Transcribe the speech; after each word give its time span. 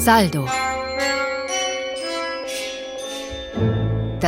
Saldo 0.00 0.46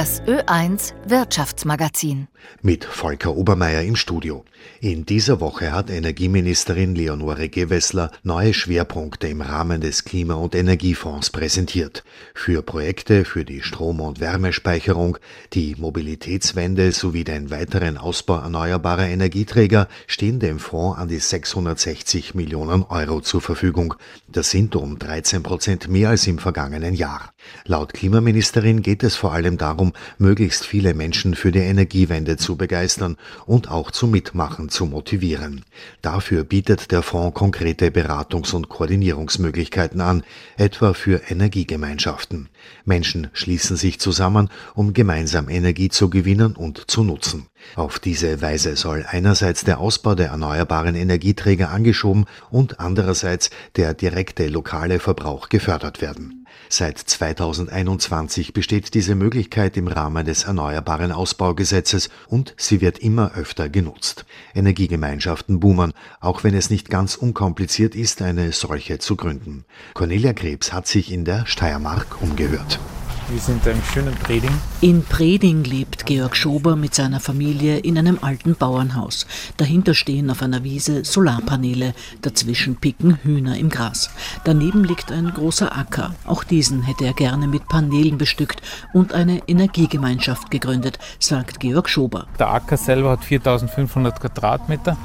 Das 0.03 0.21
Ö1 0.23 0.95
Wirtschaftsmagazin. 1.07 2.27
Mit 2.61 2.85
Volker 2.85 3.37
Obermeier 3.37 3.83
im 3.83 3.95
Studio. 3.95 4.45
In 4.81 5.07
dieser 5.07 5.39
Woche 5.39 5.71
hat 5.71 5.91
Energieministerin 5.91 6.97
Leonore 6.97 7.49
Gewessler 7.49 8.11
neue 8.25 8.53
Schwerpunkte 8.53 9.29
im 9.29 9.43
Rahmen 9.43 9.81
des 9.81 10.03
Klima- 10.03 10.35
und 10.35 10.57
Energiefonds 10.57 11.31
präsentiert. 11.31 12.03
Für 12.35 12.63
Projekte 12.63 13.25
für 13.25 13.45
die 13.45 13.63
Strom- 13.63 14.01
und 14.01 14.19
Wärmespeicherung, 14.19 15.19
die 15.53 15.77
Mobilitätswende 15.77 16.91
sowie 16.91 17.23
den 17.23 17.53
weiteren 17.53 17.97
Ausbau 17.97 18.39
erneuerbarer 18.39 19.07
Energieträger 19.07 19.87
stehen 20.09 20.41
dem 20.41 20.59
Fonds 20.59 20.99
an 20.99 21.07
die 21.07 21.21
660 21.21 22.35
Millionen 22.35 22.83
Euro 22.83 23.21
zur 23.21 23.41
Verfügung. 23.41 23.95
Das 24.27 24.51
sind 24.51 24.75
um 24.75 24.99
13 24.99 25.45
Prozent 25.45 25.89
mehr 25.89 26.09
als 26.09 26.27
im 26.27 26.41
vergangenen 26.41 26.95
Jahr. 26.95 27.33
Laut 27.65 27.93
Klimaministerin 27.95 28.83
geht 28.83 29.03
es 29.03 29.15
vor 29.15 29.33
allem 29.33 29.59
darum, 29.59 29.93
möglichst 30.19 30.67
viele 30.67 30.95
Menschen 30.95 31.35
für 31.35 31.53
die 31.53 31.61
Energiewende 31.61 32.37
zu 32.37 32.57
begeistern 32.57 33.17
und 33.47 33.71
auch 33.71 33.91
zum 33.91 34.11
Mitmachen 34.11 34.69
zu 34.69 34.87
motivieren. 34.87 35.65
Dafür 36.01 36.45
bietet 36.45 36.91
der 36.91 37.03
Fonds 37.03 37.35
konkrete 37.35 37.89
Beratungs- 37.91 38.55
und 38.55 38.69
Koordinierungsmöglichkeiten 38.69 40.01
an, 40.01 40.25
etwa 40.57 40.95
für 40.95 41.23
Energiegemeinschaften. 41.31 42.49
Menschen 42.85 43.29
schließen 43.33 43.77
sich 43.77 44.01
zusammen, 44.01 44.49
um 44.75 44.93
gemeinsam 44.93 45.49
Energie 45.49 45.89
zu 45.89 46.11
gewinnen 46.11 46.57
und 46.57 46.91
zu 46.91 47.05
nutzen. 47.05 47.47
Auf 47.77 47.99
diese 47.99 48.43
Weise 48.43 48.77
soll 48.77 49.05
einerseits 49.09 49.65
der 49.65 49.79
Ausbau 49.79 50.15
der 50.15 50.29
erneuerbaren 50.29 50.95
Energieträger 50.95 51.71
angeschoben 51.71 52.27
und 52.51 52.81
andererseits 52.81 53.51
der 53.77 53.95
direkte 53.95 54.49
lokale 54.49 54.99
Verbrauch 54.99 55.49
gefördert 55.49 56.01
werden. 56.01 56.43
Seit 56.69 56.99
2021 56.99 58.53
besteht 58.53 58.95
diese 58.95 59.15
Möglichkeit 59.15 59.77
im 59.77 59.89
Rahmen 59.89 60.25
des 60.25 60.45
Erneuerbaren 60.45 61.13
Ausbaugesetzes 61.13 62.09
und 62.29 62.55
sie 62.57 62.81
wird 62.81 62.99
immer 62.99 63.35
öfter 63.35 63.69
genutzt. 63.69 64.25
Energiegemeinschaften 64.55 65.61
boomen, 65.61 65.93
auch 66.21 66.45
wenn 66.45 66.55
es 66.55 66.71
nicht 66.71 66.89
ganz 66.89 67.15
unkompliziert 67.15 67.95
ist, 67.95 68.23
eine 68.23 68.53
solche 68.53 68.99
zu 68.99 69.17
gründen. 69.17 69.65
Cornelia 69.95 70.33
Krebs 70.33 70.73
hat 70.73 70.87
sich 70.87 71.13
in 71.13 71.25
der 71.25 71.47
Steiermark 71.47 72.23
umgehört. 72.23 72.79
Wir 73.29 73.39
sind 73.39 73.67
im 73.67 73.83
schönen 73.93 74.15
Preding. 74.15 74.51
In 74.81 75.05
Preding 75.05 75.65
lebt 75.65 76.07
Georg 76.07 76.37
Schober 76.37 76.77
mit 76.77 76.95
seiner 76.95 77.21
Familie 77.21 77.79
in 77.79 77.97
einem 77.97 78.19
alten 78.21 78.57
Bauernhaus. 78.57 79.27
Dahinter 79.57 79.95
stehen 79.95 80.31
auf 80.31 80.43
einer 80.43 80.65
Wiese 80.65 81.05
Solarpaneele, 81.05 81.95
dazwischen 82.21 82.77
picken 82.77 83.19
Hühner 83.23 83.57
im 83.57 83.69
Gras. 83.71 84.11
Daneben 84.45 84.85
liegt 84.85 85.13
ein 85.13 85.33
großer 85.33 85.77
Acker. 85.77 86.15
Auch 86.27 86.45
diesen 86.45 86.83
hätte 86.83 87.05
er 87.05 87.15
gerne 87.15 87.47
mit 87.47 87.69
Paneelen 87.69 88.19
bestückt 88.19 88.61
und 88.93 89.13
eine 89.13 89.49
Energiegemeinschaft 89.49 90.51
gegründet, 90.51 90.99
sagt 91.19 91.61
Georg 91.61 91.89
Schober. 91.89 92.27
Der 92.39 92.51
Acker 92.53 92.77
selber 92.77 93.11
hat 93.11 93.25
4500 93.25 94.21
Quadratmeter. 94.21 94.97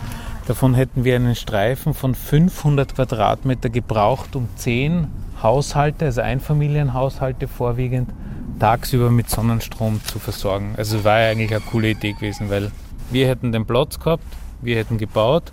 Davon 0.47 0.73
hätten 0.73 1.03
wir 1.03 1.15
einen 1.15 1.35
Streifen 1.35 1.93
von 1.93 2.15
500 2.15 2.95
Quadratmeter 2.95 3.69
gebraucht, 3.69 4.35
um 4.35 4.47
10 4.55 5.07
Haushalte, 5.41 6.05
also 6.05 6.21
Einfamilienhaushalte 6.21 7.47
vorwiegend, 7.47 8.09
tagsüber 8.59 9.11
mit 9.11 9.30
Sonnenstrom 9.30 10.02
zu 10.03 10.19
versorgen. 10.19 10.73
Also 10.77 11.03
war 11.03 11.19
ja 11.19 11.31
eigentlich 11.31 11.52
eine 11.52 11.61
coole 11.61 11.91
Idee 11.91 12.13
gewesen, 12.13 12.49
weil 12.49 12.71
wir 13.11 13.27
hätten 13.27 13.52
den 13.52 13.65
Platz 13.65 13.99
gehabt, 13.99 14.23
wir 14.61 14.77
hätten 14.77 14.97
gebaut 14.97 15.52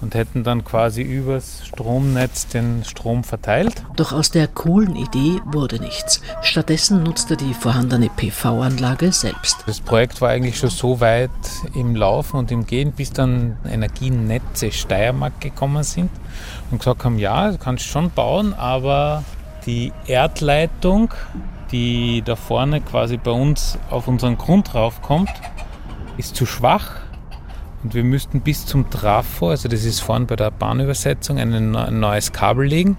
und 0.00 0.14
hätten 0.14 0.44
dann 0.44 0.64
quasi 0.64 1.02
übers 1.02 1.66
Stromnetz 1.66 2.46
den 2.48 2.84
Strom 2.84 3.24
verteilt. 3.24 3.84
Doch 3.96 4.12
aus 4.12 4.30
der 4.30 4.48
coolen 4.48 4.96
Idee 4.96 5.40
wurde 5.44 5.78
nichts. 5.78 6.20
Stattdessen 6.42 7.02
nutzte 7.02 7.36
die 7.36 7.54
vorhandene 7.54 8.08
PV-Anlage 8.08 9.12
selbst. 9.12 9.64
Das 9.66 9.80
Projekt 9.80 10.20
war 10.20 10.30
eigentlich 10.30 10.58
schon 10.58 10.70
so 10.70 11.00
weit 11.00 11.30
im 11.74 11.96
Laufen 11.96 12.36
und 12.36 12.50
im 12.50 12.66
Gehen, 12.66 12.92
bis 12.92 13.12
dann 13.12 13.56
Energienetze 13.68 14.72
Steiermark 14.72 15.40
gekommen 15.40 15.82
sind 15.82 16.10
und 16.70 16.78
gesagt 16.78 17.04
haben, 17.04 17.18
ja, 17.18 17.50
du 17.50 17.58
kannst 17.58 17.84
schon 17.84 18.10
bauen, 18.10 18.54
aber 18.54 19.24
die 19.66 19.92
Erdleitung, 20.06 21.12
die 21.72 22.22
da 22.24 22.36
vorne 22.36 22.80
quasi 22.80 23.16
bei 23.16 23.30
uns 23.30 23.78
auf 23.90 24.08
unseren 24.08 24.38
Grund 24.38 24.74
raufkommt, 24.74 25.30
ist 26.16 26.34
zu 26.34 26.46
schwach 26.46 26.96
und 27.82 27.94
wir 27.94 28.04
müssten 28.04 28.40
bis 28.40 28.66
zum 28.66 28.90
Trafo, 28.90 29.50
also 29.50 29.68
das 29.68 29.84
ist 29.84 30.00
vorne 30.00 30.26
bei 30.26 30.36
der 30.36 30.50
Bahnübersetzung, 30.50 31.38
ein 31.38 31.70
neues 31.98 32.32
Kabel 32.32 32.66
legen. 32.66 32.96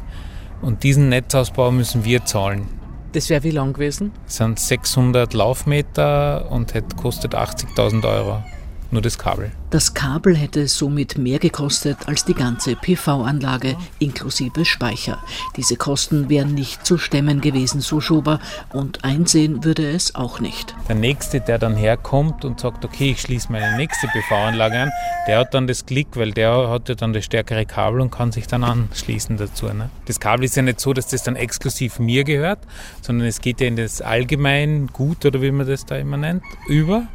Und 0.61 0.83
diesen 0.83 1.09
Netzausbau 1.09 1.71
müssen 1.71 2.05
wir 2.05 2.25
zahlen. 2.25 2.67
Das 3.13 3.29
wäre 3.29 3.43
wie 3.43 3.51
lang 3.51 3.73
gewesen? 3.73 4.11
Das 4.25 4.37
sind 4.37 4.59
600 4.59 5.33
Laufmeter 5.33 6.49
und 6.51 6.73
hätte 6.73 6.95
kostet 6.95 7.35
80.000 7.35 8.07
Euro 8.07 8.43
nur 8.91 9.01
das 9.01 9.17
Kabel. 9.17 9.51
Das 9.69 9.93
Kabel 9.93 10.35
hätte 10.35 10.67
somit 10.67 11.17
mehr 11.17 11.39
gekostet 11.39 11.97
als 12.05 12.25
die 12.25 12.33
ganze 12.33 12.75
PV-Anlage 12.75 13.77
inklusive 13.99 14.65
Speicher. 14.65 15.19
Diese 15.55 15.77
Kosten 15.77 16.29
wären 16.29 16.53
nicht 16.53 16.85
zu 16.85 16.97
stemmen 16.97 17.41
gewesen, 17.41 17.81
so 17.81 18.01
Schober, 18.01 18.39
und 18.73 19.03
einsehen 19.03 19.63
würde 19.63 19.89
es 19.89 20.15
auch 20.15 20.39
nicht. 20.39 20.75
Der 20.89 20.95
Nächste, 20.95 21.39
der 21.39 21.57
dann 21.57 21.75
herkommt 21.75 22.43
und 22.43 22.59
sagt, 22.59 22.83
okay, 22.83 23.11
ich 23.11 23.21
schließe 23.21 23.51
meine 23.51 23.77
nächste 23.77 24.07
PV-Anlage 24.07 24.79
an, 24.79 24.91
der 25.27 25.39
hat 25.39 25.53
dann 25.53 25.67
das 25.67 25.85
Klick, 25.85 26.09
weil 26.15 26.31
der 26.31 26.69
hat 26.69 26.89
ja 26.89 26.95
dann 26.95 27.13
das 27.13 27.25
stärkere 27.25 27.65
Kabel 27.65 28.01
und 28.01 28.11
kann 28.11 28.31
sich 28.31 28.47
dann 28.47 28.63
anschließen 28.63 29.37
dazu. 29.37 29.67
Ne? 29.67 29.89
Das 30.05 30.19
Kabel 30.19 30.45
ist 30.45 30.55
ja 30.55 30.63
nicht 30.63 30.79
so, 30.79 30.93
dass 30.93 31.07
das 31.07 31.23
dann 31.23 31.35
exklusiv 31.35 31.99
mir 31.99 32.23
gehört, 32.23 32.59
sondern 33.01 33.27
es 33.27 33.41
geht 33.41 33.61
ja 33.61 33.67
in 33.67 33.75
das 33.75 34.01
allgemein 34.01 34.87
Gut 34.87 35.25
oder 35.25 35.41
wie 35.41 35.51
man 35.51 35.67
das 35.67 35.85
da 35.85 35.95
immer 35.95 36.17
nennt, 36.17 36.43
über. 36.67 37.07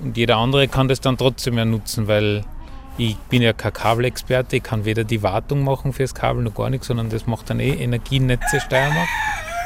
Und 0.00 0.16
jeder 0.16 0.36
andere 0.36 0.68
kann 0.68 0.88
das 0.88 1.00
dann 1.00 1.16
trotzdem 1.16 1.56
ja 1.56 1.64
nutzen, 1.64 2.08
weil 2.08 2.44
ich 2.96 3.16
bin 3.16 3.42
ja 3.42 3.52
kein 3.52 3.72
Kabelexperte, 3.72 4.56
ich 4.56 4.62
kann 4.62 4.84
weder 4.84 5.04
die 5.04 5.22
Wartung 5.22 5.64
machen 5.64 5.92
fürs 5.92 6.14
Kabel 6.14 6.42
noch 6.42 6.54
gar 6.54 6.70
nichts, 6.70 6.86
sondern 6.86 7.10
das 7.10 7.26
macht 7.26 7.50
dann 7.50 7.60
eh 7.60 7.70
Energienetze 7.70 8.60
Steiermark. 8.60 9.08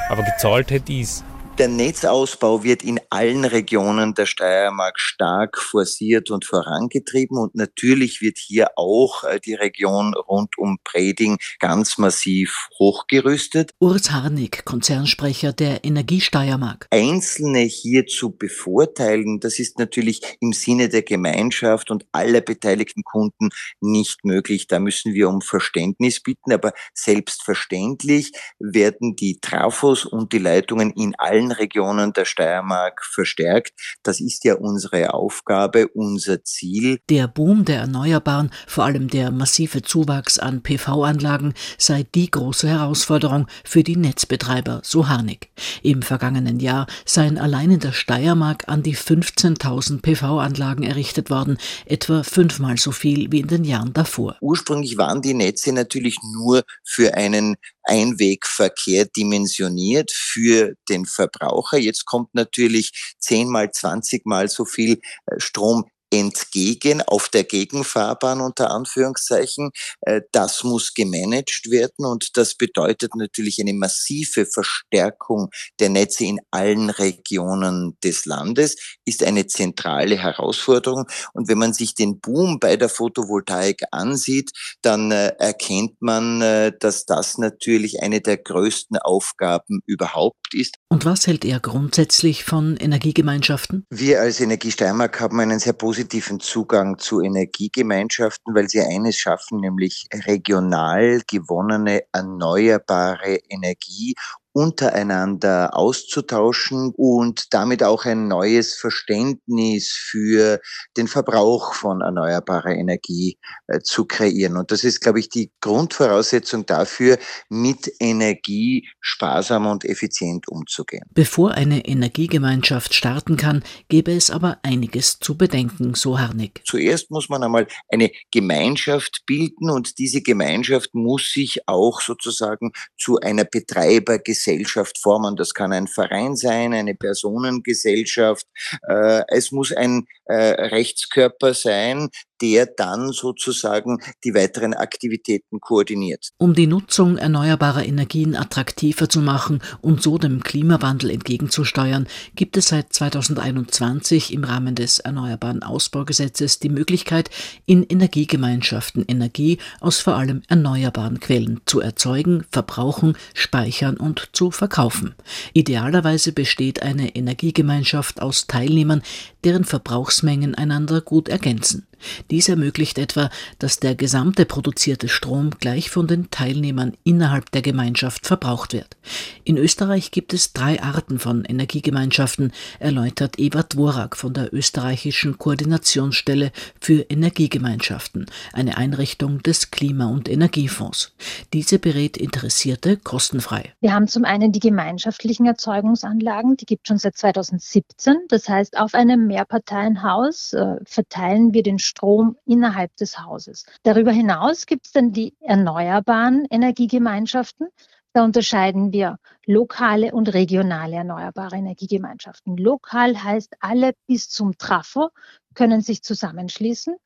Aber 0.09 0.23
gezahlt 0.23 0.71
hätte 0.71 0.93
ich 0.93 1.03
es. 1.03 1.25
Der 1.59 1.67
Netzausbau 1.67 2.63
wird 2.63 2.85
in 2.85 3.01
allen 3.11 3.45
Regionen 3.45 4.15
der 4.15 4.27
Steiermark 4.27 5.01
stark 5.01 5.59
forciert 5.59 6.31
und 6.31 6.45
vorangetrieben 6.45 7.37
und 7.37 7.57
natürlich 7.57 8.21
wird 8.21 8.39
hier 8.39 8.69
auch 8.77 9.25
äh, 9.25 9.41
die 9.41 9.55
Region 9.55 10.15
rund 10.15 10.57
um 10.57 10.79
Preding 10.85 11.37
ganz 11.59 11.99
massiv 11.99 12.69
hochgerüstet. 12.79 13.73
Urs 13.81 14.13
Harnik, 14.13 14.65
Konzernsprecher 14.67 15.53
der 15.53 15.85
Energie 15.85 16.21
Steiermark. 16.21 16.87
Einzelne 16.93 17.63
hier 17.63 18.07
zu 18.07 18.31
bevorteilen, 18.31 19.41
das 19.41 19.59
ist 19.59 19.81
natürlich 19.81 20.21
im 20.39 20.53
Sinne 20.53 20.89
der 20.89 21.03
Gemeinschaft 21.03 21.91
und 21.91 22.07
aller 22.13 22.41
beteiligten 22.41 23.03
Kunden 23.03 23.49
nicht 23.81 24.25
möglich. 24.25 24.69
Da 24.69 24.79
müssen 24.79 25.13
wir 25.13 25.29
um 25.29 25.41
Verständnis 25.41 26.21
bitten, 26.21 26.53
aber 26.53 26.73
selbstverständlich 26.95 28.31
werden 28.61 29.17
die 29.17 29.41
Trafos 29.41 30.05
und 30.05 30.33
die 30.33 30.39
Leitungen 30.39 30.93
in 30.93 31.17
allen 31.17 31.48
Regionen 31.53 32.13
der 32.13 32.25
Steiermark 32.25 33.05
verstärkt. 33.05 33.73
Das 34.03 34.21
ist 34.21 34.45
ja 34.45 34.55
unsere 34.55 35.15
Aufgabe, 35.15 35.89
unser 35.89 36.45
Ziel. 36.45 37.01
Der 37.09 37.29
Boom 37.29 37.65
der 37.65 37.81
Erneuerbaren, 37.81 38.51
vor 38.67 38.85
allem 38.85 39.09
der 39.09 39.31
massive 39.31 39.83
Zuwachs 39.83 40.39
an 40.39 40.63
PV-Anlagen, 40.63 41.55
sei 41.79 42.07
die 42.15 42.31
große 42.31 42.69
Herausforderung 42.69 43.47
für 43.65 43.83
die 43.83 43.97
Netzbetreiber, 43.97 44.81
so 44.85 45.09
Harnik. 45.09 45.51
Im 45.83 46.03
vergangenen 46.03 46.61
Jahr 46.61 46.87
seien 47.05 47.39
allein 47.39 47.71
in 47.71 47.81
der 47.81 47.93
Steiermark 47.93 48.69
an 48.69 48.83
die 48.83 48.97
15.000 48.97 50.03
PV-Anlagen 50.03 50.83
errichtet 50.83 51.31
worden, 51.31 51.59
etwa 51.87 52.23
fünfmal 52.23 52.77
so 52.77 52.93
viel 52.93 53.31
wie 53.33 53.41
in 53.41 53.49
den 53.49 53.65
Jahren 53.65 53.93
davor. 53.93 54.37
Ursprünglich 54.41 54.99
waren 54.99 55.23
die 55.23 55.35
Netze 55.35 55.73
natürlich 55.73 56.19
nur 56.33 56.63
für 56.85 57.15
einen 57.15 57.57
Einwegverkehr 57.89 59.07
dimensioniert 59.07 60.13
für 60.13 60.75
den 60.89 61.07
Verbraucher. 61.07 61.79
Jetzt 61.79 62.05
kommt 62.05 62.35
natürlich 62.35 63.15
zehnmal, 63.19 63.71
zwanzigmal 63.73 64.49
so 64.49 64.65
viel 64.65 65.01
äh, 65.27 65.41
Strom 65.41 65.85
entgegen 66.11 67.03
auf 67.03 67.29
der 67.29 67.45
Gegenfahrbahn 67.45 68.41
unter 68.41 68.71
Anführungszeichen. 68.71 69.71
Äh, 70.03 70.23
das 70.33 70.65
muss 70.65 70.95
gemanagt 70.95 71.71
werden 71.71 72.07
und 72.07 72.37
das 72.37 72.55
bedeutet 72.55 73.15
natürlich 73.15 73.61
eine 73.61 73.75
massive 73.75 74.47
Verstärkung 74.47 75.51
der 75.81 75.91
Netze 75.91 76.25
in 76.25 76.41
allen 76.51 76.91
Regionen 76.91 77.97
des 78.03 78.25
Landes, 78.27 78.77
ist 79.05 79.23
eine 79.23 79.47
zentrale 79.47 80.17
Herausforderung. 80.17 81.07
Und 81.33 81.49
wenn 81.49 81.59
man 81.59 81.73
sich 81.73 81.95
den 81.95 82.21
Boom 82.21 82.59
bei 82.59 82.77
der 82.77 82.89
Photovoltaik 82.89 83.83
ansieht, 83.91 84.51
dann 84.83 85.11
äh, 85.11 85.29
erkennt 85.39 86.01
man, 86.01 86.43
äh, 86.43 86.73
dass 86.79 87.05
das 87.05 87.39
natürlich 87.39 88.03
eine 88.03 88.21
der 88.21 88.39
größten 88.39 88.99
Aufgaben 88.99 89.81
überhaupt 89.87 90.55
ist. 90.55 90.77
Und 90.91 91.05
was 91.05 91.27
hält 91.27 91.45
er 91.45 91.61
grundsätzlich 91.61 92.45
von 92.45 92.79
Energiegemeinschaften? 92.79 93.85
Wir 93.91 94.23
als 94.23 94.41
Energie 94.41 94.71
Steiermark 94.71 95.21
haben 95.21 95.39
einen 95.39 95.59
sehr 95.59 95.75
positiven 95.75 96.41
Zugang 96.41 96.97
zu 96.97 97.21
Energiegemeinschaften, 97.21 98.55
weil 98.55 98.71
sie 98.71 98.81
eines 98.81 99.17
schaffen, 99.17 99.61
nämlich 99.61 100.07
regional 100.27 101.21
gewonnene 101.31 102.05
erneuerbare 102.13 103.39
Energie 103.51 104.15
untereinander 104.59 105.77
auszutauschen 105.77 106.93
und 106.97 107.55
damit 107.55 107.85
auch 107.85 108.07
ein 108.07 108.27
neues 108.27 108.75
Verständnis 108.75 109.93
für 109.93 110.59
den 110.97 111.07
Verbrauch 111.07 111.75
von 111.75 112.01
erneuerbarer 112.01 112.75
Energie 112.75 113.39
äh, 113.69 113.79
zu 113.79 114.05
kreieren. 114.05 114.57
Und 114.57 114.73
das 114.73 114.83
ist, 114.83 115.01
glaube 115.01 115.21
ich, 115.21 115.29
die 115.29 115.53
Grundvoraussetzung 115.61 116.67
dafür, 116.67 117.19
mit 117.49 117.89
Energie 118.01 118.89
sparsam 119.01 119.67
und 119.67 119.85
effizient 119.85 120.49
umzugehen. 120.49 121.05
Bevor 121.15 121.53
eine 121.53 121.87
Energiegemeinschaft 121.87 122.95
starten 122.95 123.37
kann, 123.37 123.63
gäbe 123.89 124.11
es 124.11 124.29
aber 124.29 124.59
einiges 124.65 125.21
zu 125.21 125.37
bedenken, 125.37 125.95
so 125.95 126.19
Harnik. 126.19 126.63
Zuerst 126.65 127.13
muss 127.13 127.29
man 127.29 127.45
einmal 127.45 127.69
eine 127.93 128.11
Gemeinschaft 128.33 129.23
bilden 129.25 129.71
und 129.71 129.99
diese 129.99 130.21
Gemeinschaft 130.21 130.95
muss 130.95 131.31
sich 131.31 131.61
auch 131.69 132.01
sozusagen 132.01 132.73
zu 132.97 133.21
einer 133.21 133.45
Betreibergesellschaft 133.45 134.48
Gesellschaft 134.49 134.99
formen. 134.99 135.37
Das 135.37 135.53
kann 135.53 135.73
ein 135.73 135.87
Verein 135.87 136.37
sein, 136.37 136.73
eine 136.73 136.95
Personengesellschaft. 136.95 138.47
Äh, 138.89 139.23
es 139.29 139.53
muss 139.53 139.73
ein 139.73 140.07
äh, 140.29 140.35
Rechtskörper 140.35 141.55
sein, 141.55 142.09
der 142.41 142.67
dann 142.67 143.13
sozusagen 143.13 143.99
die 144.25 144.35
weiteren 144.35 144.75
Aktivitäten 144.75 145.61
koordiniert. 145.61 146.29
Um 146.39 146.55
die 146.55 146.67
Nutzung 146.67 147.19
erneuerbarer 147.19 147.85
Energien 147.85 148.37
attraktiver 148.37 149.09
zu 149.09 149.21
machen 149.21 149.61
und 149.81 150.03
so 150.03 150.19
dem 150.19 150.43
Klimawandel 150.43 151.11
entgegenzusteuern, 151.11 152.07
gibt 152.35 152.57
es 152.57 152.69
seit 152.69 152.93
2021 152.93 154.33
im 154.33 154.45
Rahmen 154.45 154.75
des 154.75 154.99
Erneuerbaren 155.01 155.63
Ausbaugesetzes 155.63 156.59
die 156.61 156.69
Möglichkeit, 156.69 157.31
in 157.67 157.83
Energiegemeinschaften 157.83 159.05
Energie 159.07 159.59
aus 159.81 159.99
vor 159.99 160.15
allem 160.15 160.43
erneuerbaren 160.49 161.21
Quellen 161.21 161.61
zu 161.67 161.81
erzeugen, 161.81 162.45
verbrauchen, 162.51 163.17
speichern 163.35 163.97
und 163.97 164.31
zu 164.33 164.51
verkaufen. 164.51 165.15
Idealerweise 165.53 166.33
besteht 166.33 166.83
eine 166.83 167.17
Energiegemeinschaft 167.17 168.23
aus 168.23 168.47
Teilnehmern, 168.47 169.03
deren 169.45 169.65
Verbrauchsmengen 169.65 170.55
einander 170.55 171.01
gut 171.01 171.29
ergänzen. 171.29 171.88
Dies 172.31 172.49
ermöglicht 172.49 172.99
etwa, 172.99 173.31
dass 173.59 173.81
der 173.81 173.95
gesamte 173.95 174.45
produzierte 174.45 175.09
Strom 175.09 175.51
gleich 175.59 175.91
von 175.91 176.07
den 176.07 176.31
Teilnehmern 176.31 176.97
innerhalb 177.05 177.51
der 177.53 177.63
Gemeinschaft 177.63 178.27
verbraucht 178.27 178.73
wird. 178.73 178.97
In 179.45 179.57
Österreich 179.57 180.11
gibt 180.11 180.33
es 180.33 180.53
drei 180.53 180.83
Arten 180.83 181.19
von 181.19 181.45
Energiegemeinschaften, 181.45 182.53
erläutert 182.79 183.39
Eva 183.39 183.63
Dvorak 183.63 184.17
von 184.17 184.35
der 184.35 184.53
österreichischen 184.53 185.39
Koordinationsstelle 185.39 186.53
für 186.81 187.03
Energiegemeinschaften, 187.09 188.27
eine 188.53 188.77
Einrichtung 188.77 189.43
des 189.43 189.71
Klima- 189.71 190.07
und 190.07 190.29
Energiefonds. 190.29 191.13
Diese 191.53 191.79
berät 191.79 192.17
Interessierte 192.17 192.97
kostenfrei. 192.97 193.73
Wir 193.81 193.95
haben 193.95 194.09
zum 194.09 194.25
einen 194.25 194.53
die 194.53 194.61
gemeinschaftlichen 194.61 195.47
Erzeugungsanlagen, 195.47 196.57
die 196.57 196.67
gibt 196.67 196.87
es 196.87 196.89
schon 196.89 196.99
seit 196.99 197.17
2017. 197.17 198.17
Das 198.29 198.49
heißt, 198.49 198.79
auf 198.79 198.95
einem 198.95 199.27
Mehrparteienhaus 199.27 200.53
äh, 200.53 200.77
verteilen 200.85 201.55
wir 201.55 201.63
den 201.63 201.79
Strom 201.89 202.37
innerhalb 202.45 202.95
des 202.97 203.19
Hauses. 203.19 203.65
Darüber 203.83 204.13
hinaus 204.13 204.67
gibt 204.67 204.87
es 204.87 204.93
dann 204.93 205.13
die 205.13 205.35
erneuerbaren 205.41 206.47
Energiegemeinschaften. 206.51 207.69
Da 208.13 208.25
unterscheiden 208.25 208.93
wir 208.93 209.19
lokale 209.47 210.13
und 210.13 210.33
regionale 210.35 210.97
erneuerbare 210.97 211.57
Energiegemeinschaften. 211.57 212.57
Lokal 212.57 213.23
heißt, 213.23 213.57
alle 213.61 213.93
bis 214.07 214.29
zum 214.29 214.57
Trafo 214.59 215.11
können 215.55 215.81
sich 215.81 216.03
zusammenschließen. 216.03 216.97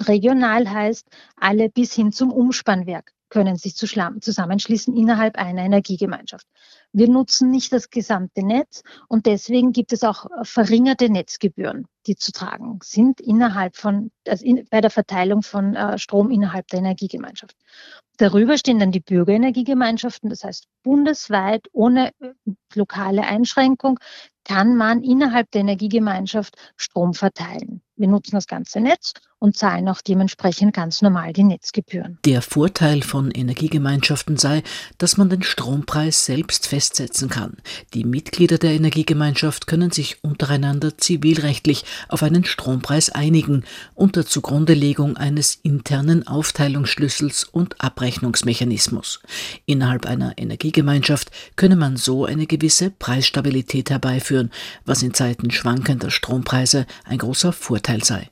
Regional 0.00 0.70
heißt, 0.70 1.06
alle 1.36 1.68
bis 1.68 1.92
hin 1.92 2.12
zum 2.12 2.32
Umspannwerk 2.32 3.12
können 3.28 3.56
sich 3.56 3.74
zusammenschließen 3.76 4.96
innerhalb 4.96 5.36
einer 5.36 5.62
Energiegemeinschaft. 5.62 6.46
Wir 6.96 7.08
nutzen 7.08 7.50
nicht 7.50 7.72
das 7.72 7.90
gesamte 7.90 8.46
Netz 8.46 8.84
und 9.08 9.26
deswegen 9.26 9.72
gibt 9.72 9.92
es 9.92 10.04
auch 10.04 10.26
verringerte 10.42 11.10
Netzgebühren, 11.10 11.88
die 12.06 12.14
zu 12.14 12.30
tragen 12.30 12.78
sind 12.84 13.20
innerhalb 13.20 13.76
von, 13.76 14.12
also 14.28 14.44
in, 14.44 14.64
bei 14.70 14.80
der 14.80 14.90
Verteilung 14.90 15.42
von 15.42 15.74
äh, 15.74 15.98
Strom 15.98 16.30
innerhalb 16.30 16.68
der 16.68 16.78
Energiegemeinschaft. 16.78 17.56
Darüber 18.18 18.56
stehen 18.58 18.78
dann 18.78 18.92
die 18.92 19.00
Bürgerenergiegemeinschaften, 19.00 20.30
das 20.30 20.44
heißt 20.44 20.68
bundesweit 20.84 21.66
ohne 21.72 22.10
äh, 22.20 22.32
lokale 22.76 23.22
Einschränkung 23.22 23.98
kann 24.44 24.76
man 24.76 25.02
innerhalb 25.02 25.50
der 25.50 25.62
Energiegemeinschaft 25.62 26.56
Strom 26.76 27.12
verteilen. 27.12 27.82
Wir 27.96 28.08
nutzen 28.08 28.32
das 28.34 28.48
ganze 28.48 28.80
Netz 28.80 29.12
und 29.38 29.56
zahlen 29.56 29.88
auch 29.88 30.00
dementsprechend 30.00 30.74
ganz 30.74 31.00
normal 31.00 31.32
die 31.32 31.44
Netzgebühren. 31.44 32.18
Der 32.24 32.42
Vorteil 32.42 33.02
von 33.02 33.30
Energiegemeinschaften 33.30 34.36
sei, 34.36 34.64
dass 34.98 35.16
man 35.16 35.28
den 35.28 35.42
Strompreis 35.42 36.24
selbst 36.24 36.66
festsetzen 36.66 37.28
kann. 37.28 37.58
Die 37.92 38.04
Mitglieder 38.04 38.58
der 38.58 38.72
Energiegemeinschaft 38.72 39.68
können 39.68 39.92
sich 39.92 40.24
untereinander 40.24 40.98
zivilrechtlich 40.98 41.84
auf 42.08 42.24
einen 42.24 42.44
Strompreis 42.44 43.10
einigen 43.10 43.64
unter 43.94 44.26
Zugrundelegung 44.26 45.16
eines 45.16 45.54
internen 45.62 46.26
Aufteilungsschlüssels 46.26 47.44
und 47.44 47.80
Abrechnungsmechanismus. 47.80 49.20
Innerhalb 49.66 50.06
einer 50.06 50.36
Energiegemeinschaft 50.36 51.30
könne 51.54 51.76
man 51.76 51.96
so 51.96 52.24
eine 52.24 52.46
gewisse 52.46 52.90
Preisstabilität 52.90 53.90
herbeiführen, 53.90 54.50
was 54.84 55.02
in 55.02 55.14
Zeiten 55.14 55.52
schwankender 55.52 56.10
Strompreise 56.10 56.86
ein 57.04 57.18
großer 57.18 57.52
Vorteil 57.52 57.83
sei. 58.04 58.30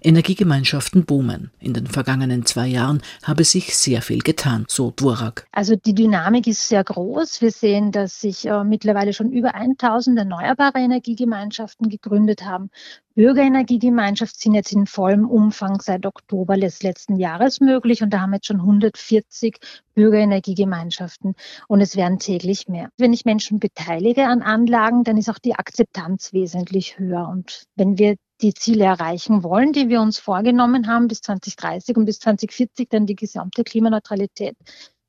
Energiegemeinschaften 0.00 1.04
boomen. 1.04 1.50
In 1.58 1.74
den 1.74 1.86
vergangenen 1.86 2.46
zwei 2.46 2.66
Jahren 2.66 3.02
habe 3.22 3.44
sich 3.44 3.76
sehr 3.76 4.02
viel 4.02 4.20
getan, 4.20 4.64
so 4.68 4.90
Dvorak. 4.90 5.46
Also 5.52 5.76
die 5.76 5.94
Dynamik 5.94 6.46
ist 6.46 6.68
sehr 6.68 6.84
groß. 6.84 7.40
Wir 7.40 7.50
sehen, 7.50 7.92
dass 7.92 8.20
sich 8.20 8.46
äh, 8.46 8.64
mittlerweile 8.64 9.12
schon 9.12 9.30
über 9.30 9.54
1000 9.54 10.18
erneuerbare 10.18 10.78
Energiegemeinschaften 10.78 11.88
gegründet 11.88 12.44
haben. 12.44 12.70
Bürgerenergiegemeinschaften 13.14 14.38
sind 14.40 14.54
jetzt 14.54 14.72
in 14.72 14.86
vollem 14.86 15.28
Umfang 15.28 15.80
seit 15.80 16.06
Oktober 16.06 16.56
des 16.56 16.84
letzten 16.84 17.16
Jahres 17.16 17.58
möglich 17.58 18.00
und 18.02 18.10
da 18.10 18.20
haben 18.20 18.32
jetzt 18.32 18.46
schon 18.46 18.60
140 18.60 19.58
Bürgerenergiegemeinschaften 19.94 21.34
und 21.66 21.80
es 21.80 21.96
werden 21.96 22.20
täglich 22.20 22.68
mehr. 22.68 22.90
Wenn 22.96 23.12
ich 23.12 23.24
Menschen 23.24 23.58
beteilige 23.58 24.26
an 24.26 24.42
Anlagen, 24.42 25.02
dann 25.02 25.16
ist 25.16 25.28
auch 25.28 25.40
die 25.40 25.56
Akzeptanz 25.56 26.32
wesentlich 26.32 27.00
höher 27.00 27.28
und 27.28 27.64
wenn 27.74 27.98
wir 27.98 28.14
die 28.40 28.54
Ziele 28.54 28.84
erreichen 28.84 29.42
wollen, 29.42 29.72
die 29.72 29.88
wir 29.88 30.00
uns 30.00 30.18
vorgenommen 30.18 30.86
haben 30.86 31.08
bis 31.08 31.20
2030 31.22 31.96
und 31.96 32.04
bis 32.04 32.20
2040 32.20 32.88
dann 32.88 33.06
die 33.06 33.16
gesamte 33.16 33.64
Klimaneutralität, 33.64 34.56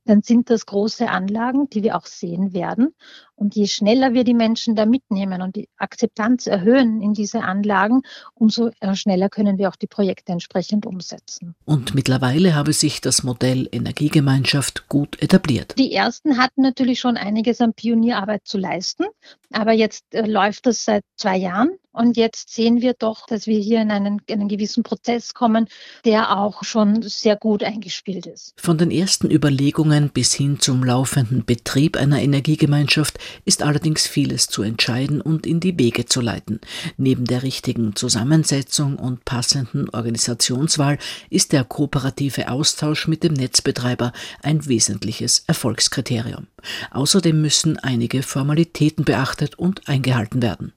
dann 0.06 0.24
sind 0.24 0.50
das 0.50 0.66
große 0.66 1.08
Anlagen, 1.08 1.70
die 1.70 1.84
wir 1.84 1.96
auch 1.96 2.06
sehen 2.06 2.54
werden. 2.54 2.96
Und 3.40 3.56
je 3.56 3.68
schneller 3.68 4.14
wir 4.14 4.26
die 4.26 4.34
Menschen 4.34 4.76
da 4.76 4.86
mitnehmen 4.86 5.42
und 5.42 5.56
die 5.56 5.70
Akzeptanz 5.78 6.46
erhöhen 6.46 7.02
in 7.02 7.14
diese 7.14 7.42
Anlagen, 7.42 8.02
umso 8.34 8.72
äh, 8.82 8.96
schneller 8.96 9.30
können 9.30 9.58
wir 9.58 9.70
auch 9.70 9.78
die 9.78 9.88
Projekte 9.88 10.34
entsprechend 10.34 10.86
umsetzen. 10.86 11.56
Und 11.64 11.96
mittlerweile 11.96 12.54
habe 12.54 12.74
sich 12.74 13.00
das 13.00 13.24
Modell 13.24 13.70
Energiegemeinschaft 13.72 14.90
gut 14.90 15.22
etabliert. 15.22 15.76
Die 15.80 15.94
ersten 15.94 16.38
hatten 16.38 16.64
natürlich 16.64 17.00
schon 17.00 17.16
einiges 17.16 17.62
an 17.62 17.74
Pionierarbeit 17.74 18.42
zu 18.44 18.58
leisten, 18.58 19.06
aber 19.54 19.72
jetzt 19.72 20.04
äh, 20.14 20.26
läuft 20.26 20.66
das 20.66 20.84
seit 20.84 21.06
zwei 21.16 21.38
Jahren 21.38 21.70
und 21.92 22.18
jetzt 22.18 22.54
sehen 22.54 22.82
wir 22.82 22.94
doch, 22.94 23.26
dass 23.26 23.48
wir 23.48 23.60
hier 23.60 23.82
in 23.82 23.92
einen, 23.92 24.22
in 24.28 24.40
einen, 24.40 24.48
gewissen 24.48 24.84
Prozess 24.84 25.34
kommen, 25.34 25.68
der 26.06 26.38
auch 26.38 26.64
schon 26.64 27.02
sehr 27.02 27.36
gut 27.36 27.64
eingespielt 27.64 28.28
ist. 28.28 28.54
Von 28.58 28.78
den 28.78 28.92
ersten 28.92 29.30
Überlegungen 29.30 30.10
bis 30.10 30.34
hin 30.34 30.60
zum 30.60 30.84
laufenden 30.84 31.46
Betrieb 31.46 31.98
einer 31.98 32.22
Energiegemeinschaft 32.22 33.18
ist 33.46 33.64
allerdings 33.64 34.08
vieles 34.08 34.48
zu 34.48 34.64
entscheiden 34.64 35.22
und 35.22 35.46
in 35.46 35.60
die 35.60 35.78
Wege 35.78 36.06
zu 36.06 36.22
leiten. 36.22 36.60
Neben 36.98 37.26
der 37.26 37.44
richtigen 37.44 37.96
Zusammensetzung 37.96 38.98
und 38.98 39.26
passenden 39.26 39.90
Organisationswahl 39.90 40.98
ist 41.30 41.52
der 41.52 41.64
kooperative 41.64 42.50
Austausch 42.50 43.08
mit 43.08 43.24
dem 43.24 43.34
Netzbetreiber 43.34 44.14
ein 44.42 44.66
wesentliches 44.68 45.44
Erfolgskriterium. 45.48 46.48
Außerdem 46.92 47.42
müssen 47.42 47.78
einige 47.78 48.24
Formalitäten 48.24 49.06
beachtet 49.06 49.56
und 49.56 49.88
eingehalten 49.88 50.42
werden. 50.42 50.74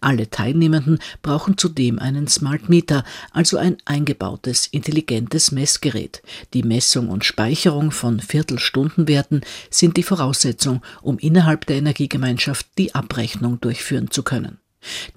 Alle 0.00 0.30
Teilnehmenden 0.30 0.98
brauchen 1.22 1.58
zudem 1.58 1.98
einen 1.98 2.28
Smart 2.28 2.68
Meter, 2.68 3.04
also 3.32 3.56
ein 3.56 3.76
eingebautes 3.84 4.66
intelligentes 4.66 5.52
Messgerät. 5.52 6.22
Die 6.54 6.62
Messung 6.62 7.08
und 7.08 7.24
Speicherung 7.24 7.90
von 7.90 8.20
Viertelstundenwerten 8.20 9.42
sind 9.70 9.96
die 9.96 10.02
Voraussetzung, 10.02 10.82
um 11.02 11.18
innerhalb 11.18 11.66
der 11.66 11.76
Energiegemeinschaft 11.76 12.66
die 12.78 12.94
Abrechnung 12.94 13.60
durchführen 13.60 14.10
zu 14.10 14.22
können. 14.22 14.58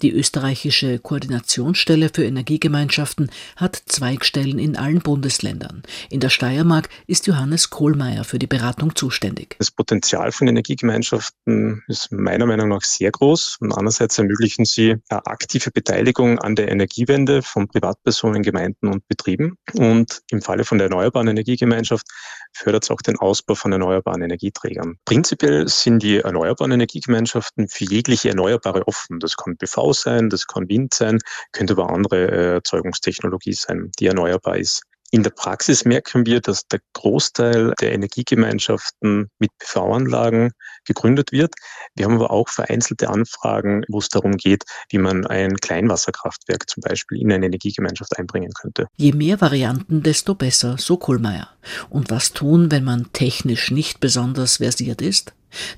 Die 0.02 0.12
österreichische 0.12 0.98
Koordinationsstelle 0.98 2.10
für 2.12 2.24
Energiegemeinschaften 2.24 3.30
hat 3.56 3.82
Zweigstellen 3.86 4.58
in 4.58 4.76
allen 4.76 5.00
Bundesländern. 5.00 5.82
In 6.10 6.20
der 6.20 6.30
Steiermark 6.30 6.88
ist 7.06 7.26
Johannes 7.26 7.70
Kohlmeier 7.70 8.24
für 8.24 8.38
die 8.38 8.46
Beratung 8.46 8.94
zuständig. 8.94 9.56
Das 9.58 9.70
Potenzial 9.70 10.32
von 10.32 10.48
Energiegemeinschaften 10.48 11.82
ist 11.88 12.12
meiner 12.12 12.46
Meinung 12.46 12.68
nach 12.68 12.82
sehr 12.82 13.10
groß. 13.10 13.58
Und 13.60 13.72
andererseits 13.72 14.18
ermöglichen 14.18 14.64
sie 14.64 14.96
eine 15.08 15.26
aktive 15.26 15.70
Beteiligung 15.70 16.38
an 16.38 16.54
der 16.54 16.70
Energiewende 16.70 17.42
von 17.42 17.68
Privatpersonen, 17.68 18.42
Gemeinden 18.42 18.88
und 18.88 19.06
Betrieben. 19.08 19.56
Und 19.74 20.22
im 20.30 20.42
Falle 20.42 20.64
von 20.64 20.78
der 20.78 20.88
erneuerbaren 20.88 21.28
Energiegemeinschaft 21.28 22.06
fördert 22.52 22.84
es 22.84 22.90
auch 22.90 23.02
den 23.02 23.16
Ausbau 23.18 23.54
von 23.54 23.72
erneuerbaren 23.72 24.22
Energieträgern. 24.22 24.96
Prinzipiell 25.04 25.68
sind 25.68 26.02
die 26.02 26.18
erneuerbaren 26.18 26.72
Energiegemeinschaften 26.72 27.68
für 27.68 27.84
jegliche 27.84 28.30
Erneuerbare 28.30 28.86
offen. 28.86 29.20
Das 29.20 29.36
kann 29.36 29.56
PV 29.60 29.92
sein, 29.92 30.30
das 30.30 30.46
kann 30.46 30.68
Wind 30.68 30.94
sein, 30.94 31.18
könnte 31.52 31.74
aber 31.74 31.90
andere 31.90 32.30
äh, 32.30 32.54
Erzeugungstechnologie 32.54 33.52
sein, 33.52 33.90
die 33.98 34.06
erneuerbar 34.06 34.56
ist. 34.56 34.82
In 35.12 35.24
der 35.24 35.30
Praxis 35.30 35.84
merken 35.84 36.24
wir, 36.24 36.40
dass 36.40 36.68
der 36.68 36.78
Großteil 36.92 37.74
der 37.80 37.92
Energiegemeinschaften 37.92 39.28
mit 39.40 39.50
PV-Anlagen 39.58 40.52
gegründet 40.84 41.32
wird. 41.32 41.52
Wir 41.96 42.04
haben 42.04 42.14
aber 42.14 42.30
auch 42.30 42.48
vereinzelte 42.48 43.08
Anfragen, 43.08 43.82
wo 43.88 43.98
es 43.98 44.08
darum 44.08 44.36
geht, 44.36 44.62
wie 44.88 44.98
man 44.98 45.26
ein 45.26 45.56
Kleinwasserkraftwerk 45.56 46.68
zum 46.70 46.82
Beispiel 46.82 47.20
in 47.20 47.32
eine 47.32 47.46
Energiegemeinschaft 47.46 48.16
einbringen 48.18 48.52
könnte. 48.52 48.86
Je 48.96 49.12
mehr 49.12 49.40
Varianten, 49.40 50.04
desto 50.04 50.36
besser, 50.36 50.76
so 50.78 50.96
Kohlmeier. 50.96 51.48
Und 51.88 52.10
was 52.10 52.32
tun, 52.32 52.70
wenn 52.70 52.84
man 52.84 53.12
technisch 53.12 53.72
nicht 53.72 53.98
besonders 53.98 54.58
versiert 54.58 55.02
ist? 55.02 55.32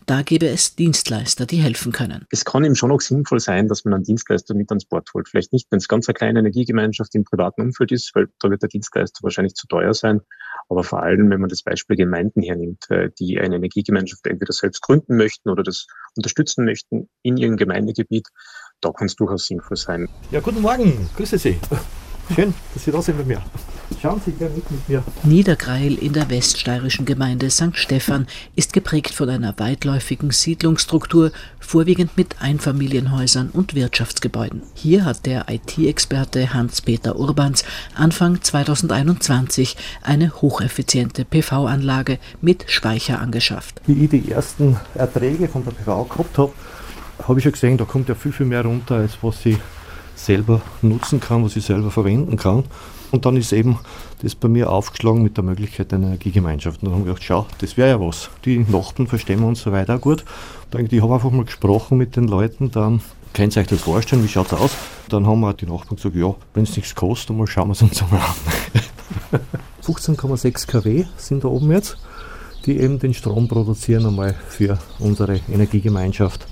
Da 0.07 0.23
gäbe 0.23 0.49
es 0.49 0.77
Dienstleister, 0.77 1.47
die 1.47 1.57
helfen 1.57 1.93
können. 1.93 2.27
Es 2.31 2.45
kann 2.45 2.65
eben 2.65 2.77
schon 2.77 2.93
auch 2.93 3.01
sinnvoll 3.01 3.41
sein, 3.41 3.69
dass 3.69 3.85
man 3.85 3.95
einen 3.95 4.05
Dienstleister 4.05 4.55
mit 4.55 4.71
ans 4.71 4.85
Bord 4.85 5.09
holt. 5.15 5.29
Vielleicht 5.29 5.53
nicht, 5.53 5.67
wenn 5.71 5.79
es 5.79 5.89
ganz 5.89 6.09
eine 6.09 6.15
kleine 6.15 6.41
Energiegemeinschaft 6.41 7.15
im 7.15 7.25
privaten 7.25 7.63
Umfeld 7.63 7.93
ist, 7.93 8.15
weil 8.15 8.29
da 8.41 8.51
wird 8.51 8.63
der 8.63 8.69
Dienstleister 8.69 9.21
wahrscheinlich 9.23 9.55
zu 9.55 9.67
teuer 9.67 9.95
sein. 9.95 10.21
Aber 10.69 10.85
vor 10.85 11.03
allem, 11.03 11.31
wenn 11.31 11.41
man 11.41 11.49
das 11.49 11.63
Beispiel 11.63 11.97
Gemeinden 11.97 12.43
hernimmt, 12.43 12.91
äh, 12.91 13.11
die 13.19 13.39
eine 13.39 13.57
Energiegemeinschaft 13.57 14.27
entweder 14.27 14.53
selbst 14.53 14.83
gründen 14.83 15.17
möchten 15.17 15.51
oder 15.51 15.63
das 15.63 15.87
unterstützen 16.17 16.65
möchten 16.65 17.09
in 17.23 17.37
ihrem 17.37 17.57
Gemeindegebiet, 17.57 18.29
da 18.81 18.91
kann 18.91 19.07
es 19.07 19.17
durchaus 19.17 19.47
sinnvoll 19.47 19.77
sein. 19.77 20.09
Ja, 20.31 20.41
guten 20.41 20.61
Morgen, 20.61 21.09
grüße 21.17 21.39
Sie. 21.39 21.59
Schön, 22.35 22.55
dass 22.75 22.85
Sie 22.85 22.91
da 22.91 23.03
sind 23.03 23.19
bei 23.19 23.25
mir. 23.25 23.43
Schauen 24.01 24.21
Sie 24.25 24.33
gerne 24.33 24.55
mit, 24.55 24.71
mit 24.71 24.89
mir. 24.89 25.03
Niedergreil 25.23 25.95
in 25.95 26.13
der 26.13 26.31
weststeirischen 26.31 27.05
Gemeinde 27.05 27.51
St. 27.51 27.77
Stephan 27.77 28.27
ist 28.57 28.73
geprägt 28.73 29.15
von 29.15 29.29
einer 29.29 29.55
weitläufigen 29.59 30.31
Siedlungsstruktur, 30.31 31.33
vorwiegend 31.61 32.17
mit 32.17 32.37
Einfamilienhäusern 32.41 33.51
und 33.51 33.75
Wirtschaftsgebäuden. 33.75 34.63
Hier 34.75 35.05
hat 35.05 35.27
der 35.27 35.47
IT-Experte 35.49 36.55
Hans-Peter 36.55 37.17
Urbans 37.17 37.65
Anfang 37.95 38.43
2021 38.43 39.77
eine 40.03 40.33
hocheffiziente 40.33 41.25
PV-Anlage 41.25 42.19
mit 42.41 42.65
Speicher 42.69 43.21
angeschafft. 43.21 43.81
Wie 43.87 44.05
ich 44.05 44.11
die 44.11 44.31
ersten 44.31 44.77
Erträge 44.95 45.49
von 45.49 45.65
der 45.65 45.73
PV 45.73 46.05
gehabt 46.05 46.39
habe, 46.39 46.53
habe 47.27 47.39
ich 47.39 47.45
schon 47.45 47.53
gesehen, 47.53 47.77
da 47.77 47.85
kommt 47.85 48.09
ja 48.09 48.15
viel, 48.15 48.33
viel 48.33 48.47
mehr 48.47 48.65
runter, 48.65 48.97
als 48.97 49.19
was 49.23 49.43
sie 49.43 49.59
selber 50.15 50.61
nutzen 50.83 51.21
kann, 51.21 51.45
was 51.45 51.57
ich 51.57 51.65
selber 51.65 51.91
verwenden 51.91 52.37
kann. 52.37 52.65
Und 53.13 53.27
dann 53.27 53.37
ist 53.37 53.53
eben 53.53 53.79
das 54.23 54.35
bei 54.35 54.49
mir 54.49 54.73
aufgeschlagen 54.73 55.23
mit 55.23 55.37
der 55.37 55.45
Möglichkeit 55.45 55.93
einer 55.93 56.07
Energiegemeinschaft. 56.07 56.83
Und 56.83 56.89
dann 56.89 56.95
haben 56.95 57.05
wir 57.05 57.13
gedacht, 57.13 57.23
schau, 57.25 57.47
das 57.59 57.77
wäre 57.77 57.91
ja 57.91 58.01
was. 58.01 58.31
Die 58.45 58.59
Nachbarn 58.59 59.07
verstehen 59.07 59.45
uns 59.45 59.63
so 59.63 59.71
weiter 59.71 59.99
gut. 59.99 60.25
Dann, 60.71 60.87
ich 60.91 61.03
habe 61.03 61.15
einfach 61.15 61.31
mal 61.31 61.45
gesprochen 61.45 61.99
mit 61.99 62.17
den 62.17 62.27
Leuten, 62.27 62.71
dann 62.71 63.03
könnt 63.35 63.55
ihr 63.55 63.61
euch 63.61 63.69
das 63.69 63.83
vorstellen, 63.83 64.25
wie 64.25 64.29
schaut 64.29 64.47
es 64.47 64.55
aus? 64.55 64.71
Dann 65.11 65.27
haben 65.27 65.41
wir 65.41 65.53
die 65.53 65.67
Nachbarn 65.67 65.97
gesagt, 65.97 66.17
ja, 66.17 66.35
wenn 66.55 66.65
es 66.65 66.75
nichts 66.75 66.95
kostet, 66.95 67.31
dann 67.31 67.37
mal 67.37 67.47
schauen 67.47 67.69
wir 67.69 67.73
es 67.73 67.83
uns 67.83 68.03
einmal 68.03 68.21
an. 68.21 69.41
15,6 69.85 70.67
kW 70.67 71.05
sind 71.17 71.45
da 71.45 71.49
oben 71.49 71.71
jetzt, 71.71 71.97
die 72.67 72.79
eben 72.79 72.99
den 72.99 73.15
Strom 73.15 73.49
produzieren 73.49 74.07
einmal 74.07 74.35
für 74.49 74.79
unsere 74.99 75.41
Energiegemeinschaft, 75.51 76.47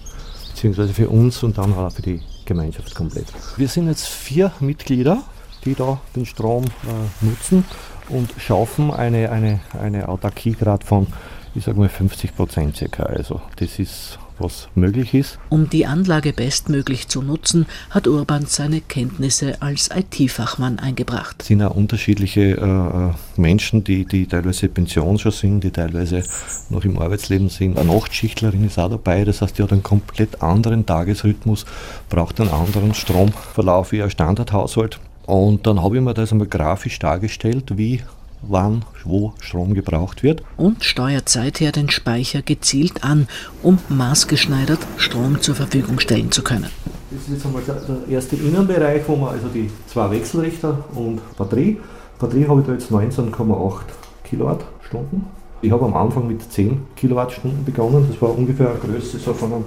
beziehungsweise 0.51 0.93
für 0.93 1.09
uns 1.09 1.43
und 1.43 1.57
dann 1.57 1.73
auch 1.73 1.93
für 1.93 2.03
die 2.03 2.21
Gemeinschaft 2.45 2.95
komplett. 2.95 3.27
Wir 3.57 3.69
sind 3.69 3.87
jetzt 3.87 4.09
vier 4.09 4.53
Mitglieder, 4.61 5.23
die 5.65 5.75
da 5.75 6.01
den 6.17 6.27
Strom 6.27 6.65
äh, 6.65 7.25
nutzen 7.25 7.65
und 8.09 8.33
schaffen 8.39 8.91
eine, 8.91 9.31
eine, 9.31 9.61
eine 9.81 10.09
Autarkiegrad 10.09 10.85
von, 10.85 11.07
ich 11.55 11.65
sage 11.65 11.79
mal, 11.79 11.89
50 11.89 12.35
Prozent 12.35 12.77
circa. 12.77 13.05
Also 13.05 13.41
das 13.57 13.79
ist 13.79 14.19
was 14.41 14.69
möglich 14.75 15.15
ist. 15.15 15.39
Um 15.49 15.69
die 15.69 15.87
Anlage 15.87 16.33
bestmöglich 16.33 17.09
zu 17.09 17.23
nutzen, 17.23 17.67
hat 17.91 18.09
Urban 18.09 18.47
seine 18.47 18.81
Kenntnisse 18.81 19.61
als 19.61 19.91
IT-Fachmann 19.95 20.79
eingebracht. 20.79 21.37
Es 21.41 21.49
sind 21.49 21.63
auch 21.63 21.75
unterschiedliche 21.75 22.57
äh, 22.57 23.41
Menschen, 23.41 23.85
die, 23.85 24.05
die 24.05 24.27
teilweise 24.27 24.69
Pension 24.69 25.19
schon 25.19 25.33
sind, 25.33 25.65
die 25.65 25.71
teilweise 25.71 26.23
noch 26.71 26.85
im 26.85 26.99
Arbeitsleben 26.99 27.49
sind. 27.49 27.79
Eine 27.79 27.93
Nachtschichtlerin 27.93 28.67
ist 28.67 28.79
auch 28.79 28.91
dabei, 28.91 29.25
das 29.25 29.43
heißt, 29.43 29.59
die 29.59 29.63
hat 29.63 29.73
einen 29.73 29.83
komplett 29.83 30.43
anderen 30.43 30.87
Tagesrhythmus, 30.87 31.67
braucht 32.09 32.41
einen 32.41 32.51
anderen 32.51 32.95
Stromverlauf 32.95 33.93
wie 33.93 34.03
ein 34.03 34.11
Standardhaushalt. 34.11 35.01
Und 35.31 35.65
dann 35.65 35.81
habe 35.81 35.97
ich 35.97 36.03
mir 36.03 36.13
das 36.13 36.33
einmal 36.33 36.49
grafisch 36.49 36.99
dargestellt, 36.99 37.79
wie 37.79 38.03
wann, 38.43 38.85
wo 39.05 39.33
Strom 39.39 39.75
gebraucht 39.75 40.25
wird. 40.25 40.43
Und 40.57 40.83
steuert 40.83 41.29
seither 41.29 41.71
den 41.71 41.89
Speicher 41.89 42.43
gezielt 42.43 43.05
an, 43.05 43.29
um 43.63 43.79
maßgeschneidert 43.89 44.81
Strom 44.97 45.41
zur 45.41 45.55
Verfügung 45.55 46.01
stellen 46.01 46.33
zu 46.33 46.43
können. 46.43 46.67
Das 47.13 47.23
ist 47.23 47.29
jetzt 47.31 47.47
einmal 47.47 47.63
der 47.63 48.13
erste 48.13 48.35
Innenbereich, 48.35 49.03
wo 49.07 49.15
man 49.15 49.29
also 49.29 49.47
die 49.47 49.71
zwei 49.87 50.11
Wechselrichter 50.11 50.85
und 50.97 51.21
Batterie. 51.37 51.79
Batterie 52.19 52.49
habe 52.49 52.63
ich 52.63 52.67
da 52.67 52.73
jetzt 52.73 52.91
19,8 52.91 53.83
Kilowattstunden. 54.25 55.27
Ich 55.63 55.71
habe 55.71 55.85
am 55.85 55.95
Anfang 55.95 56.27
mit 56.27 56.43
10 56.51 56.83
Kilowattstunden 56.97 57.65
begonnen. 57.65 58.05
Das 58.11 58.21
war 58.21 58.37
ungefähr 58.37 58.71
eine 58.71 58.81
Größe 58.81 59.21
so 59.21 59.33
von 59.33 59.53
einem, 59.53 59.65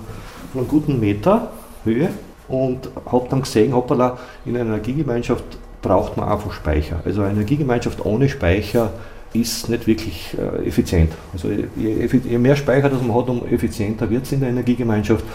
von 0.52 0.60
einem 0.60 0.68
guten 0.68 1.00
Meter 1.00 1.54
Höhe. 1.86 2.10
Und 2.54 2.88
habe 3.12 3.28
dann 3.30 3.42
gesehen, 3.42 3.74
hoppala, 3.74 4.20
in 4.46 4.56
einer 4.56 4.70
Energiegemeinschaft 4.70 5.44
braucht 5.82 6.18
man 6.18 6.30
einfach 6.30 6.54
Speicher. 6.54 7.00
Also 7.04 7.24
eine 7.24 7.32
Energiegemeinschaft 7.32 8.06
ohne 8.06 8.30
Speicher 8.30 8.92
ist 9.34 9.70
nicht 9.70 9.88
wirklich 9.88 10.38
äh, 10.38 10.68
effizient. 10.68 11.12
Also 11.34 11.50
je, 11.50 11.66
je, 11.76 12.38
mehr 12.38 12.56
Speicher 12.56 12.92
das 12.92 13.02
man 13.02 13.16
hat, 13.18 13.28
umso 13.28 13.48
effizienter 13.48 14.08
wird 14.12 14.26
es 14.26 14.34
in 14.34 14.42
der 14.42 14.50
Energiegemeinschaft, 14.50 15.26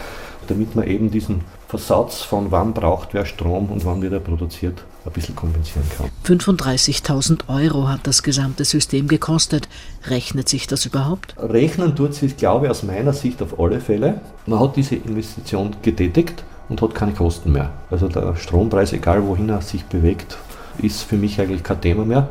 damit 0.46 0.76
man 0.76 0.86
eben 0.86 1.10
diesen 1.10 1.40
Versatz 1.66 2.22
von 2.22 2.52
wann 2.52 2.72
braucht 2.72 3.14
wer 3.14 3.26
Strom 3.26 3.66
und 3.66 3.84
wann 3.84 4.00
wird 4.00 4.12
er 4.12 4.20
produziert 4.20 4.84
ein 5.04 5.12
bisschen 5.12 5.34
kompensieren 5.34 5.84
kann. 5.96 6.10
35.000 6.24 7.48
Euro 7.48 7.88
hat 7.88 8.06
das 8.06 8.22
gesamte 8.22 8.64
System 8.64 9.08
gekostet. 9.08 9.68
Rechnet 10.06 10.48
sich 10.48 10.68
das 10.68 10.86
überhaupt? 10.86 11.34
Rechnen 11.36 11.96
tut 11.96 12.14
sich, 12.14 12.36
glaube 12.36 12.66
ich, 12.66 12.70
aus 12.70 12.84
meiner 12.84 13.12
Sicht 13.12 13.42
auf 13.42 13.58
alle 13.58 13.80
Fälle. 13.80 14.20
Man 14.46 14.60
hat 14.60 14.76
diese 14.76 14.94
Investition 14.94 15.74
getätigt 15.82 16.44
und 16.68 16.82
hat 16.82 16.94
keine 16.94 17.12
Kosten 17.12 17.52
mehr. 17.52 17.70
Also 17.90 18.08
der 18.08 18.36
Strompreis, 18.36 18.92
egal 18.92 19.26
wohin 19.26 19.48
er 19.48 19.60
sich 19.60 19.84
bewegt, 19.84 20.38
ist 20.78 21.02
für 21.02 21.16
mich 21.16 21.40
eigentlich 21.40 21.62
kein 21.62 21.80
Thema 21.80 22.04
mehr. 22.04 22.28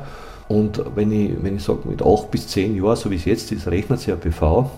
Und 0.47 0.81
wenn 0.95 1.11
ich, 1.11 1.31
wenn 1.41 1.57
ich 1.57 1.63
sage, 1.63 1.79
mit 1.85 2.01
8 2.01 2.31
bis 2.31 2.47
10 2.47 2.75
Jahren, 2.75 2.95
so 2.95 3.11
wie 3.11 3.15
es 3.15 3.25
jetzt 3.25 3.51
ist, 3.51 3.67
rechnet 3.67 3.99
sich 3.99 4.09
ja 4.09 4.15
PV, 4.15 4.69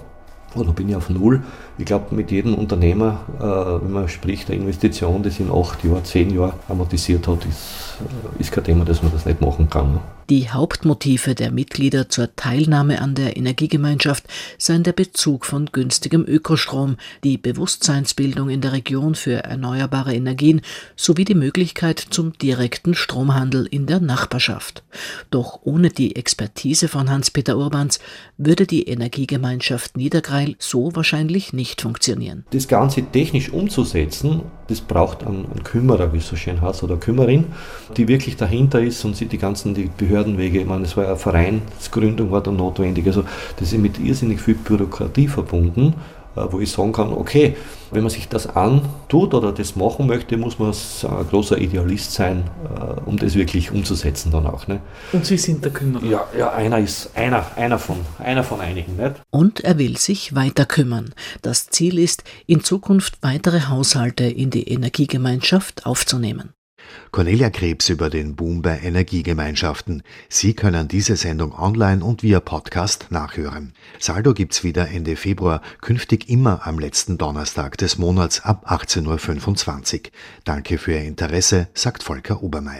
oder 0.55 0.71
bin 0.71 0.89
ich 0.89 0.95
auf 0.95 1.09
Null. 1.09 1.43
Ich 1.77 1.85
glaube, 1.85 2.15
mit 2.15 2.31
jedem 2.31 2.55
Unternehmer, 2.55 3.19
äh, 3.37 3.83
wenn 3.83 3.91
man 3.91 4.09
spricht, 4.09 4.49
eine 4.49 4.59
Investition, 4.59 5.21
die 5.21 5.29
in 5.41 5.51
8 5.51 5.83
Jahren, 5.83 6.03
10 6.03 6.31
Jahren 6.31 6.53
amortisiert 6.67 7.27
hat, 7.27 7.45
ist, 7.45 7.88
ist 8.37 8.51
kein 8.51 8.63
Thema, 8.63 8.85
dass 8.85 9.03
man 9.03 9.11
das 9.11 9.25
nicht 9.25 9.41
machen 9.41 9.69
kann. 9.69 9.93
Ne? 9.93 9.99
Die 10.29 10.51
Hauptmotive 10.51 11.33
der 11.33 11.51
Mitglieder 11.51 12.07
zur 12.07 12.35
Teilnahme 12.35 13.01
an 13.01 13.15
der 13.15 13.35
Energiegemeinschaft 13.35 14.25
seien 14.59 14.83
der 14.83 14.93
Bezug 14.93 15.43
von 15.43 15.65
günstigem 15.71 16.23
Ökostrom, 16.23 16.97
die 17.23 17.39
Bewusstseinsbildung 17.39 18.49
in 18.49 18.61
der 18.61 18.73
Region 18.73 19.15
für 19.15 19.43
erneuerbare 19.43 20.13
Energien 20.13 20.61
sowie 20.95 21.25
die 21.25 21.33
Möglichkeit 21.33 21.99
zum 21.99 22.37
direkten 22.37 22.93
Stromhandel 22.93 23.65
in 23.65 23.87
der 23.87 24.01
Nachbarschaft. 24.01 24.83
Doch 25.31 25.61
ohne 25.63 25.89
die 25.89 26.15
Expertise 26.15 26.89
von 26.89 27.09
Hans-Peter 27.09 27.57
Urbans 27.57 27.99
würde 28.37 28.67
die 28.67 28.83
Energiegemeinschaft 28.87 29.97
Niedergreil 29.97 30.55
so 30.59 30.95
wahrscheinlich 30.95 31.53
nicht 31.53 31.81
funktionieren. 31.81 32.45
Das 32.51 32.67
Ganze 32.67 33.01
technisch 33.01 33.49
umzusetzen, 33.51 34.43
das 34.69 34.81
braucht 34.81 35.25
einen, 35.25 35.45
einen 35.51 35.63
Kümmerer, 35.63 36.13
wie 36.13 36.19
es 36.19 36.27
so 36.27 36.35
schön 36.35 36.61
heißt, 36.61 36.83
oder 36.83 36.97
Kümmerin, 36.97 37.45
die 37.97 38.07
wirklich 38.07 38.37
dahinter 38.37 38.81
ist 38.81 39.03
und 39.03 39.15
sich 39.15 39.27
die 39.27 39.37
ganzen 39.37 39.73
die 39.73 39.89
Behörden 39.97 40.19
Behördenwege. 40.19 40.59
Ich 40.59 40.65
meine, 40.65 40.83
es 40.83 40.97
war 40.97 41.05
eine 41.05 41.15
Vereinsgründung 41.15 42.31
war 42.31 42.41
da 42.41 42.51
notwendig. 42.51 43.07
Also 43.07 43.23
das 43.57 43.73
ist 43.73 43.79
mit 43.79 43.99
irrsinnig 43.99 44.41
viel 44.41 44.55
Bürokratie 44.55 45.27
verbunden, 45.27 45.93
wo 46.49 46.59
ich 46.59 46.71
sagen 46.71 46.91
kann, 46.91 47.13
okay, 47.13 47.55
wenn 47.91 48.01
man 48.01 48.09
sich 48.09 48.27
das 48.27 48.47
antut 48.47 49.33
oder 49.33 49.51
das 49.51 49.75
machen 49.75 50.07
möchte, 50.07 50.37
muss 50.37 50.59
man 50.59 50.69
ein 50.71 51.27
großer 51.29 51.57
Idealist 51.57 52.13
sein, 52.13 52.43
äh, 52.63 53.09
um 53.09 53.17
das 53.17 53.35
wirklich 53.35 53.71
umzusetzen 53.71 54.31
dann 54.31 54.45
auch. 54.45 54.67
Ne? 54.67 54.79
Und 55.11 55.25
Sie 55.25 55.37
sind 55.37 55.63
der 55.65 55.71
Kümmerer? 55.71 56.05
Ja, 56.05 56.27
ja 56.37 56.51
einer 56.51 56.79
ist 56.79 57.11
einer, 57.15 57.45
einer, 57.55 57.79
von, 57.79 57.97
einer 58.19 58.43
von 58.43 58.61
einigen. 58.61 58.95
Nicht? 58.97 59.15
Und 59.31 59.61
er 59.61 59.77
will 59.77 59.97
sich 59.97 60.35
weiter 60.35 60.65
kümmern. 60.65 61.13
Das 61.41 61.67
Ziel 61.67 61.97
ist, 61.97 62.23
in 62.45 62.63
Zukunft 62.63 63.17
weitere 63.21 63.67
Haushalte 63.67 64.25
in 64.25 64.49
die 64.49 64.67
Energiegemeinschaft 64.67 65.85
aufzunehmen. 65.85 66.53
Cornelia 67.11 67.49
Krebs 67.49 67.89
über 67.89 68.09
den 68.09 68.35
Boom 68.35 68.61
bei 68.61 68.79
Energiegemeinschaften. 68.79 70.03
Sie 70.29 70.53
können 70.53 70.87
diese 70.87 71.15
Sendung 71.15 71.57
online 71.57 72.03
und 72.03 72.23
via 72.23 72.39
Podcast 72.39 73.07
nachhören. 73.09 73.73
Saldo 73.99 74.33
gibt's 74.33 74.63
wieder 74.63 74.89
Ende 74.89 75.15
Februar, 75.15 75.61
künftig 75.81 76.29
immer 76.29 76.65
am 76.67 76.79
letzten 76.79 77.17
Donnerstag 77.17 77.77
des 77.77 77.97
Monats 77.97 78.41
ab 78.41 78.71
18.25 78.71 79.95
Uhr. 79.95 80.01
Danke 80.43 80.77
für 80.77 80.93
Ihr 80.93 81.03
Interesse, 81.03 81.67
sagt 81.73 82.03
Volker 82.03 82.43
Obermeier. 82.43 82.77